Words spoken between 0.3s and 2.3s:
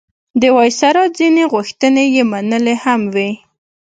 د وایسرا ځینې غوښتنې یې